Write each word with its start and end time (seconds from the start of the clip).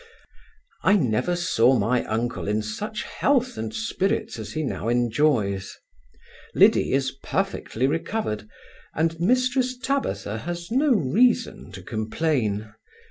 I 0.81 0.95
never 0.95 1.35
saw 1.35 1.77
my 1.77 2.03
uncle 2.05 2.47
in 2.47 2.63
such 2.63 3.03
health 3.03 3.55
and 3.55 3.71
spirits 3.71 4.39
as 4.39 4.53
he 4.53 4.63
now 4.63 4.87
enjoys. 4.89 5.77
Liddy 6.55 6.91
is 6.93 7.11
perfectly 7.21 7.85
recovered; 7.85 8.49
and 8.95 9.11
Mrs 9.17 9.73
Tabitha 9.79 10.39
has 10.39 10.71
no 10.71 10.89
reason 10.91 11.71
to 11.73 11.83
complain. 11.83 12.73